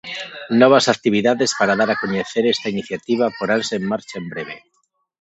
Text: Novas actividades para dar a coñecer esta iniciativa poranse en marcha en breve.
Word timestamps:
Novas 0.61 0.85
actividades 0.95 1.51
para 1.59 1.77
dar 1.79 1.89
a 1.91 1.99
coñecer 2.03 2.43
esta 2.47 2.71
iniciativa 2.75 3.33
poranse 3.39 3.73
en 3.79 3.83
marcha 3.91 4.15
en 4.21 4.25
breve. 4.33 4.55